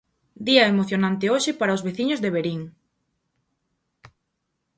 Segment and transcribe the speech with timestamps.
[0.47, 2.61] Día emocionante hoxe para os veciños de Verín.